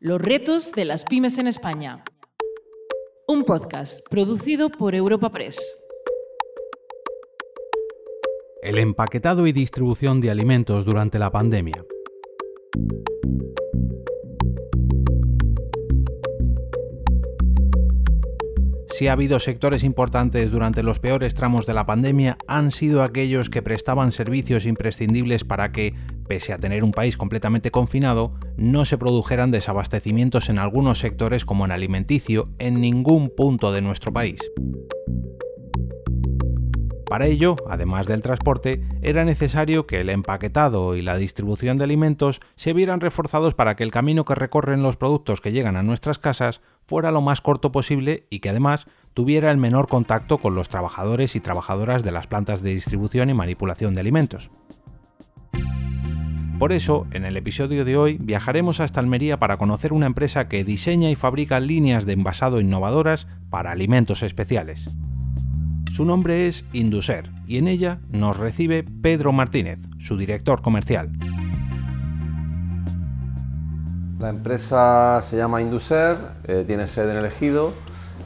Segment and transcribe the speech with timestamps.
[0.00, 2.04] Los retos de las pymes en España.
[3.26, 5.76] Un podcast producido por Europa Press.
[8.62, 11.84] El empaquetado y distribución de alimentos durante la pandemia.
[18.98, 23.50] Si ha habido sectores importantes durante los peores tramos de la pandemia, han sido aquellos
[23.50, 25.94] que prestaban servicios imprescindibles para que,
[26.28, 31.64] pese a tener un país completamente confinado, no se produjeran desabastecimientos en algunos sectores como
[31.64, 34.40] en alimenticio en ningún punto de nuestro país.
[37.08, 42.40] Para ello, además del transporte, era necesario que el empaquetado y la distribución de alimentos
[42.54, 46.18] se vieran reforzados para que el camino que recorren los productos que llegan a nuestras
[46.18, 50.68] casas fuera lo más corto posible y que además tuviera el menor contacto con los
[50.68, 54.50] trabajadores y trabajadoras de las plantas de distribución y manipulación de alimentos.
[56.58, 60.64] Por eso, en el episodio de hoy viajaremos hasta Almería para conocer una empresa que
[60.64, 64.88] diseña y fabrica líneas de envasado innovadoras para alimentos especiales.
[65.92, 71.12] Su nombre es Induser y en ella nos recibe Pedro Martínez, su director comercial.
[74.18, 76.16] La empresa se llama Induser,
[76.48, 77.72] eh, tiene sede en el Ejido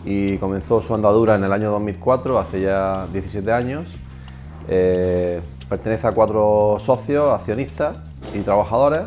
[0.07, 3.89] y comenzó su andadura en el año 2004, hace ya 17 años.
[4.69, 9.03] Eh, pertenece a cuatro socios, accionistas y trabajadores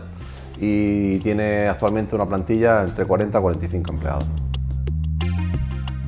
[0.59, 4.25] y tiene actualmente una plantilla entre 40 y 45 empleados.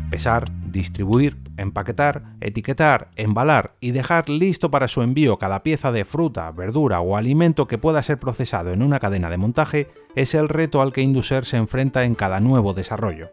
[0.10, 6.52] Pesar, distribuir, empaquetar, etiquetar, embalar y dejar listo para su envío cada pieza de fruta,
[6.52, 10.82] verdura o alimento que pueda ser procesado en una cadena de montaje es el reto
[10.82, 13.32] al que Induser se enfrenta en cada nuevo desarrollo.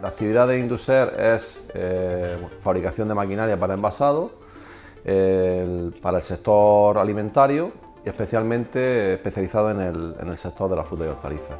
[0.00, 4.43] La actividad de Induser es eh, fabricación de maquinaria para envasado,
[5.04, 7.72] para el sector alimentario
[8.04, 11.58] y especialmente especializado en el, sector de la fruta y hortalizas.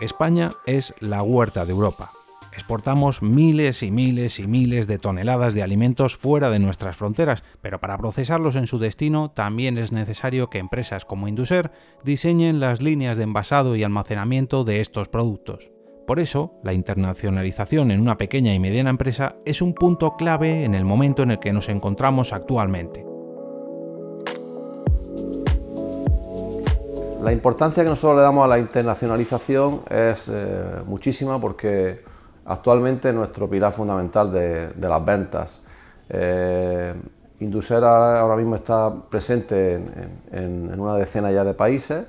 [0.00, 2.10] España es la huerta de Europa.
[2.52, 7.80] Exportamos miles y miles y miles de toneladas de alimentos fuera de nuestras fronteras, pero
[7.80, 11.70] para procesarlos en su destino también es necesario que empresas como Induser
[12.02, 15.70] diseñen las líneas de envasado y almacenamiento de estos productos.
[16.10, 20.74] Por eso, la internacionalización en una pequeña y mediana empresa es un punto clave en
[20.74, 23.06] el momento en el que nos encontramos actualmente.
[27.22, 32.00] La importancia que nosotros le damos a la internacionalización es eh, muchísima porque
[32.44, 35.64] actualmente es nuestro pilar fundamental de, las ventas.
[36.08, 36.92] Eh,
[37.38, 39.80] Indusera ahora mismo está presente
[40.32, 42.04] en, una decena ya de países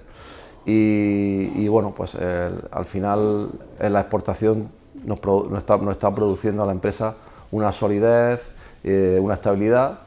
[0.66, 3.50] y, bueno, pues al final
[3.80, 4.70] la exportación
[5.06, 5.20] nos,
[5.58, 7.16] está, produciendo a la empresa
[7.52, 8.52] una solidez,
[8.84, 10.00] eh, una estabilidad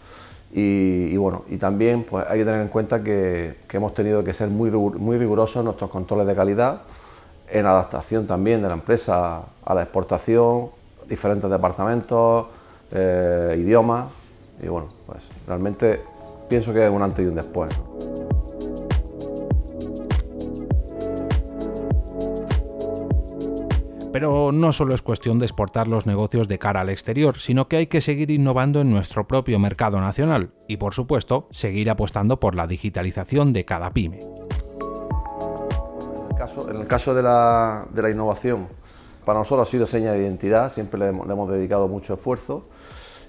[0.52, 4.48] y, bueno, y también pues, hay que tener en cuenta que, hemos tenido que ser
[4.48, 6.82] muy, muy rigurosos en nuestros controles de calidad,
[7.50, 10.68] en adaptación también de la empresa a la exportación,
[11.08, 12.46] diferentes departamentos,
[12.92, 14.12] eh, idiomas,
[14.62, 16.00] y bueno, pues realmente
[16.48, 17.74] pienso que es un antes y un después.
[24.14, 27.78] Pero no solo es cuestión de exportar los negocios de cara al exterior, sino que
[27.78, 32.54] hay que seguir innovando en nuestro propio mercado nacional y, por supuesto, seguir apostando por
[32.54, 34.20] la digitalización de cada pyme.
[34.20, 34.28] En
[36.76, 38.68] el caso, de, la, innovación,
[39.24, 42.68] para nosotros ha sido seña de identidad, siempre le hemos, dedicado mucho esfuerzo.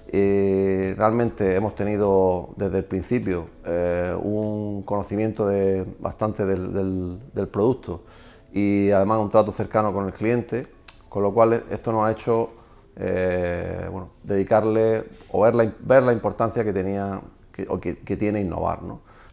[0.06, 5.50] Eh, realmente hemos tenido desde el principio eh, un conocimiento
[5.98, 7.18] bastante del,
[7.50, 8.04] producto
[8.52, 10.75] y además un trato cercano con el cliente
[11.16, 12.50] con lo cual esto nos ha hecho
[12.94, 13.88] eh,
[14.22, 17.22] dedicarle o ver la, ver la importancia que, tenía,
[17.54, 18.80] que, tiene innovar.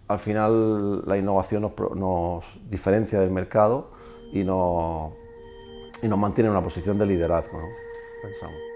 [0.07, 3.89] Al final la innovación nos, diferencia del mercado
[4.31, 5.11] y nos,
[6.01, 7.59] y nos mantiene en una posición de liderazgo,
[8.21, 8.72] pensamos.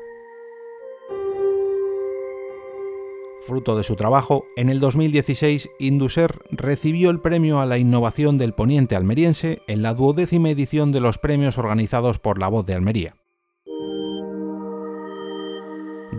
[3.47, 8.53] Fruto de su trabajo, en el 2016 Induser recibió el premio a la innovación del
[8.53, 13.15] poniente almeriense en la duodécima edición de los premios organizados por La Voz de Almería.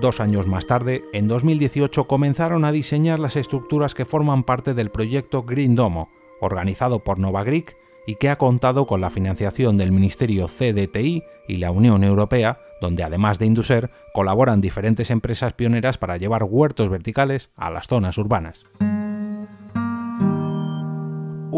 [0.01, 4.91] Dos años más tarde, en 2018, comenzaron a diseñar las estructuras que forman parte del
[4.91, 6.09] proyecto Green Domo,
[6.41, 7.77] organizado por Nova Greek
[8.07, 13.03] y que ha contado con la financiación del Ministerio CDTI y la Unión Europea donde
[13.03, 18.63] además de Induser colaboran diferentes empresas pioneras para llevar huertos verticales a las zonas urbanas.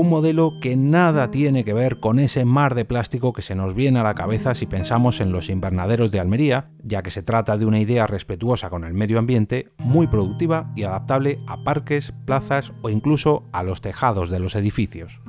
[0.00, 3.75] un modelo que nada tiene que ver con ese mar de plástico que se nos
[3.75, 7.58] viene a la cabeza si pensamos en los invernaderos de Almería, ya que se trata
[7.58, 12.72] de una idea respetuosa con el medio ambiente, muy productiva y adaptable a parques, plazas
[12.81, 15.20] o incluso a los tejados de los edificios.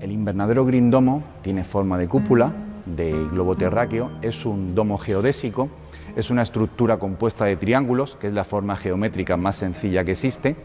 [0.00, 2.52] El invernadero Green Domo tiene forma de cúpula,
[2.86, 5.68] de globo terráqueo, es un domo geodésico
[6.16, 10.56] es una estructura compuesta de triángulos, que es la forma geométrica más sencilla que existe.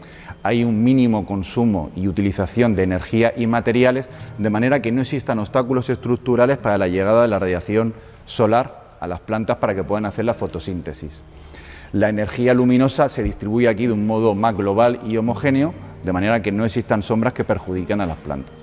[0.42, 5.38] Hay un mínimo consumo y utilización de energía y materiales, de manera que no existan
[5.38, 7.94] obstáculos estructurales para la llegada de la radiación
[8.26, 11.22] solar a las plantas para que puedan hacer la fotosíntesis.
[11.92, 15.72] La energía luminosa se distribuye aquí de un modo más global y homogéneo,
[16.04, 18.57] de manera que no existan sombras que perjudiquen a las plantas.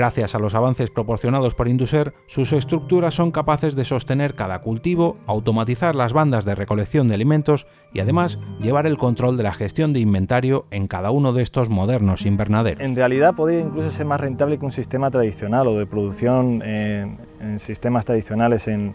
[0.00, 5.18] Gracias a los avances proporcionados por Induser, sus estructuras son capaces de sostener cada cultivo,
[5.26, 9.92] automatizar las bandas de recolección de alimentos y además llevar el control de la gestión
[9.92, 12.80] de inventario en cada uno de estos modernos invernaderos.
[12.80, 17.58] En realidad podría incluso ser más rentable que un sistema tradicional o de producción en,
[17.58, 18.94] sistemas tradicionales en,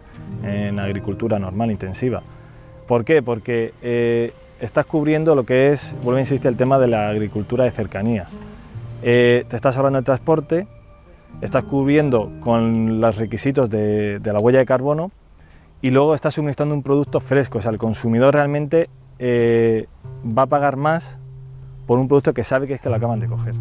[0.79, 2.23] agricultura normal, intensiva.
[2.87, 3.21] ¿Por qué?
[3.21, 7.63] Porque eh, estás cubriendo lo que es, vuelvo a insistir, el tema de la agricultura
[7.63, 8.25] de cercanía.
[9.03, 10.65] Eh, te estás ahorrando el transporte,
[11.41, 15.11] estás cubriendo con los requisitos de, la huella de carbono
[15.81, 18.89] y luego estás suministrando un producto fresco, o sea, el consumidor realmente
[19.19, 19.87] eh,
[20.25, 21.17] va a pagar más
[21.85, 23.53] por un producto que sabe que es que lo acaban de coger.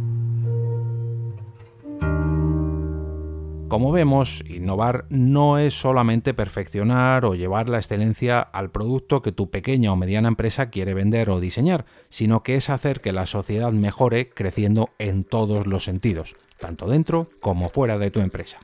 [3.75, 9.51] Como vemos, innovar no es solamente perfeccionar o llevar la excelencia al producto que tu
[9.51, 13.73] pequeña o mediana empresa quiere vender o diseñar, sino que es hacer que la sociedad
[13.73, 18.59] mejore creciendo en todos los sentidos, tanto dentro como fuera de tu empresa.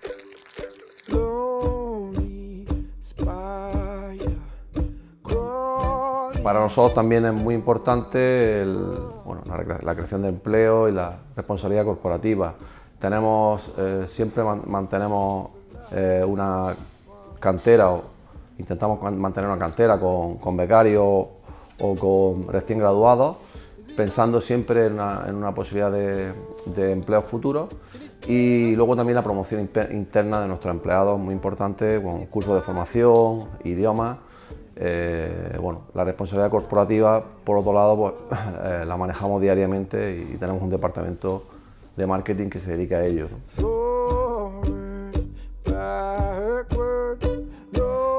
[6.44, 12.54] Para nosotros también es muy importante la creación de empleo y la responsabilidad corporativa
[13.00, 15.48] tenemos, eh, siempre mantenemos
[15.90, 16.74] eh, una
[17.40, 18.04] cantera o
[18.58, 23.38] intentamos mantener una cantera con, becarios o con recién graduados,
[23.96, 27.68] pensando siempre en una, posibilidad de, empleo futuro
[28.28, 29.62] y luego también la promoción
[29.92, 34.18] interna de nuestros empleados, muy importante, con cursos de formación, idiomas.
[34.76, 38.40] Eh, bueno, la responsabilidad corporativa, por otro lado, pues,
[38.86, 41.44] la manejamos diariamente y tenemos un departamento
[42.00, 43.28] de marketing que se dedica a ello.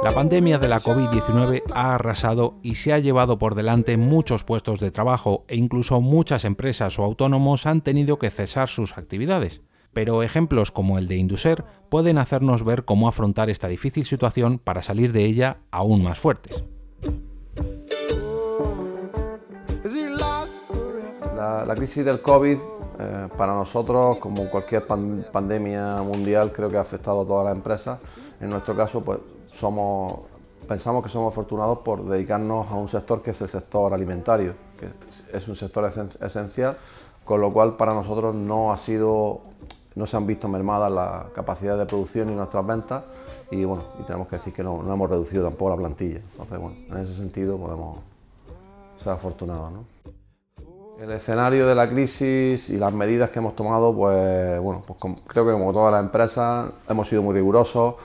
[0.03, 4.79] La pandemia de la COVID-19 ha arrasado y se ha llevado por delante muchos puestos
[4.79, 9.61] de trabajo e incluso muchas empresas o autónomos han tenido que cesar sus actividades.
[9.93, 14.81] Pero ejemplos como el de Induser pueden hacernos ver cómo afrontar esta difícil situación para
[14.81, 16.63] salir de ella aún más fuertes.
[21.41, 22.57] La, la crisis del COVID
[22.99, 27.97] eh, para nosotros, como cualquier pandemia mundial, creo que ha afectado a todas las empresas.
[28.39, 29.17] En nuestro caso, pues
[30.67, 34.89] pensamos que somos afortunados por dedicarnos a un sector que es el sector alimentario, que
[35.35, 35.91] es un sector
[36.21, 36.77] esencial,
[37.25, 39.41] con lo cual para nosotros no ha sido,
[39.95, 43.03] no se han visto mermadas las capacidades de producción y nuestras ventas
[43.49, 46.19] y bueno, y tenemos que decir que no, no hemos reducido tampoco la plantilla.
[46.33, 47.97] Entonces, bueno, en ese sentido podemos
[48.99, 49.71] ser afortunados.
[49.71, 49.90] ¿no?
[51.01, 55.43] El escenario de la crisis y las medidas que hemos tomado, pues bueno, pues creo
[55.47, 57.95] que como todas las empresas hemos sido muy rigurosos.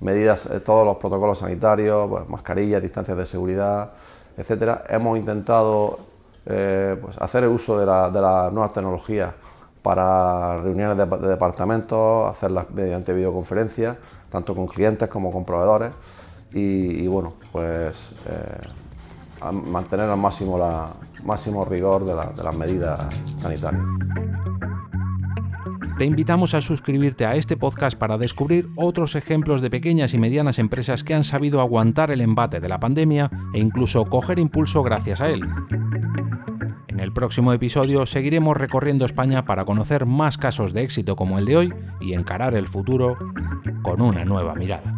[0.00, 3.92] medidas, eh, todos los protocolos sanitarios, pues, mascarillas, distancias de seguridad,
[4.36, 4.84] etcétera.
[4.90, 5.98] Hemos intentado
[6.44, 9.32] eh, pues, hacer uso de, las nuevas tecnologías
[9.82, 13.96] para reuniones de, departamentos, hacerlas mediante videoconferencias,
[14.28, 15.94] tanto con clientes como con proveedores.
[16.52, 18.85] Y, bueno, pues eh,
[19.52, 23.00] mantener al máximo, la, máximo rigor de, de las medidas
[23.38, 23.82] sanitarias.
[25.98, 30.58] Te invitamos a suscribirte a este podcast para descubrir otros ejemplos de pequeñas y medianas
[30.58, 35.22] empresas que han sabido aguantar el embate de la pandemia e incluso coger impulso gracias
[35.22, 35.40] a él.
[36.88, 41.46] En el próximo episodio seguiremos recorriendo España para conocer más casos de éxito como el
[41.46, 43.16] de hoy y encarar el futuro
[43.82, 44.95] con una nueva mirada.